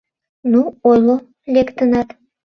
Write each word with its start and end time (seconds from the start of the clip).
Ну, 0.51 0.61
ойло, 0.89 1.15
лектынат? 1.53 2.07